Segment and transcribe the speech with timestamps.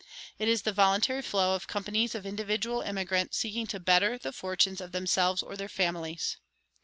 [0.39, 4.81] It is the voluntary flow of companies of individual emigrants seeking to better the fortunes
[4.81, 6.37] of themselves or their families.